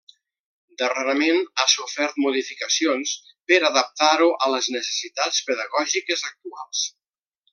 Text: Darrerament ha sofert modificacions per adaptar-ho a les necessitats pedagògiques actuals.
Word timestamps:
Darrerament 0.81 1.41
ha 1.57 1.65
sofert 1.73 2.17
modificacions 2.23 3.13
per 3.51 3.61
adaptar-ho 3.71 4.31
a 4.47 4.51
les 4.55 4.71
necessitats 4.79 5.45
pedagògiques 5.51 6.29
actuals. 6.33 6.85